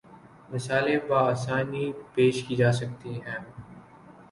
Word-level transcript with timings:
مثالیں 0.51 0.99
باآسانی 1.09 1.85
پیش 2.13 2.35
کی 2.45 2.55
جا 2.55 2.71
سکتی 2.79 3.13
ہیں 3.21 3.39